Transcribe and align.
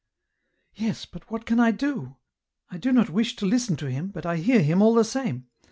"Yes, 0.73 1.05
but 1.05 1.29
what 1.29 1.45
can 1.45 1.59
I 1.59 1.69
do? 1.69 2.15
I 2.71 2.79
do 2.79 2.91
not 2.91 3.11
wish 3.11 3.35
to 3.35 3.45
listen 3.45 3.75
to 3.77 3.85
him, 3.91 4.07
but 4.07 4.25
I 4.25 4.37
hear 4.37 4.63
him 4.63 4.81
all 4.81 4.95
the 4.95 5.03
same. 5.03 5.45